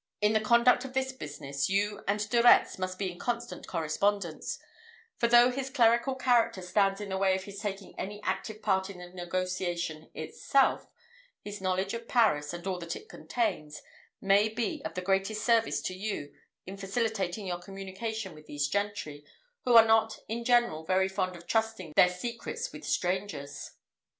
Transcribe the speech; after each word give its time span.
In 0.19 0.33
the 0.33 0.39
conduct 0.39 0.83
of 0.83 0.93
this 0.93 1.11
business, 1.11 1.69
you 1.69 2.03
and 2.07 2.27
De 2.31 2.41
Retz 2.41 2.79
must 2.79 2.97
be 2.97 3.11
in 3.11 3.19
constant 3.19 3.67
correspondence; 3.67 4.57
for 5.19 5.27
though 5.27 5.51
his 5.51 5.69
clerical 5.69 6.15
character 6.15 6.63
stands 6.63 6.99
in 6.99 7.09
the 7.09 7.19
way 7.19 7.35
of 7.35 7.43
his 7.43 7.59
taking 7.59 7.93
any 7.99 8.19
active 8.23 8.63
part 8.63 8.89
in 8.89 8.97
the 8.97 9.09
negotiation 9.09 10.09
itself, 10.15 10.87
his 11.43 11.61
knowledge 11.61 11.93
of 11.93 12.07
Paris, 12.07 12.51
and 12.51 12.65
all 12.65 12.79
that 12.79 12.95
it 12.95 13.09
contains, 13.09 13.83
may 14.19 14.49
be 14.49 14.81
of 14.85 14.95
the 14.95 15.03
greatest 15.03 15.45
service 15.45 15.81
to 15.83 15.93
you 15.93 16.33
in 16.65 16.77
facilitating 16.77 17.45
your 17.45 17.59
communication 17.59 18.33
with 18.33 18.47
these 18.47 18.67
gentry, 18.67 19.23
who 19.65 19.75
are 19.75 19.85
not 19.85 20.17
in 20.27 20.43
general 20.43 20.83
very 20.83 21.07
fond 21.09 21.35
of 21.35 21.45
trusting 21.45 21.93
their 21.95 22.09
secrets 22.09 22.73
with 22.73 22.83
strangers." 22.83 23.73